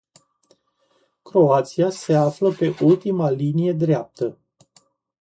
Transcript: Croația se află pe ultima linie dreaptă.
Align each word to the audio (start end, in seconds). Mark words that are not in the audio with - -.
Croația 1.21 1.89
se 1.89 2.15
află 2.15 2.51
pe 2.51 2.75
ultima 2.81 3.29
linie 3.29 3.71
dreaptă. 3.71 4.37